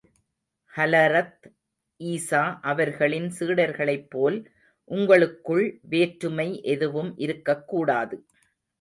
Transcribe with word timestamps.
ஹலரத் 0.73 1.45
ஈசா 1.99 2.57
அவர்களின் 2.61 3.31
சீடர்களைப் 3.39 4.09
போல், 4.09 4.39
உங்களுக்குள் 4.91 5.79
வேற்றுமை 5.81 6.61
எதுவும் 6.63 7.17
இருக்கக் 7.17 7.67
கூடாது. 7.67 8.25